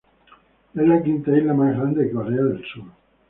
[0.73, 2.85] Es la quinta isla más grande de Corea del Sur.